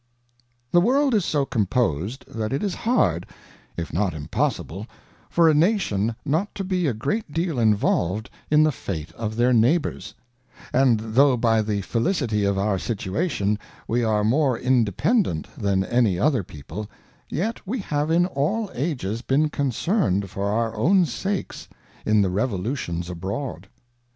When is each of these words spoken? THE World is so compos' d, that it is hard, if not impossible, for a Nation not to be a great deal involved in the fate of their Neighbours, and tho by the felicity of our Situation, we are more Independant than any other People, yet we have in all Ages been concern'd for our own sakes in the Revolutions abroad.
THE 0.71 0.81
World 0.81 1.13
is 1.13 1.25
so 1.25 1.45
compos' 1.45 2.17
d, 2.17 2.25
that 2.31 2.51
it 2.51 2.63
is 2.63 2.73
hard, 2.73 3.27
if 3.77 3.93
not 3.93 4.15
impossible, 4.15 4.87
for 5.29 5.47
a 5.47 5.53
Nation 5.53 6.15
not 6.25 6.55
to 6.55 6.63
be 6.63 6.87
a 6.87 6.93
great 6.95 7.31
deal 7.31 7.59
involved 7.59 8.31
in 8.49 8.63
the 8.63 8.71
fate 8.71 9.11
of 9.11 9.35
their 9.35 9.53
Neighbours, 9.53 10.15
and 10.73 10.99
tho 11.13 11.37
by 11.37 11.61
the 11.61 11.81
felicity 11.81 12.45
of 12.45 12.57
our 12.57 12.79
Situation, 12.79 13.59
we 13.87 14.03
are 14.03 14.23
more 14.23 14.57
Independant 14.57 15.45
than 15.55 15.83
any 15.83 16.17
other 16.17 16.41
People, 16.43 16.89
yet 17.29 17.61
we 17.67 17.77
have 17.77 18.09
in 18.09 18.25
all 18.25 18.71
Ages 18.73 19.21
been 19.21 19.49
concern'd 19.49 20.31
for 20.31 20.45
our 20.49 20.75
own 20.75 21.05
sakes 21.05 21.67
in 22.07 22.23
the 22.23 22.31
Revolutions 22.31 23.07
abroad. 23.07 23.67